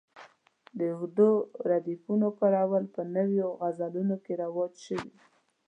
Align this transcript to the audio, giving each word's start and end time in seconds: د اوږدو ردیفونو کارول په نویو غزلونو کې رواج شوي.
د 0.77 0.79
اوږدو 0.95 1.29
ردیفونو 1.69 2.27
کارول 2.39 2.83
په 2.95 3.01
نویو 3.15 3.47
غزلونو 3.61 4.15
کې 4.23 4.33
رواج 4.43 4.73
شوي. 4.85 5.11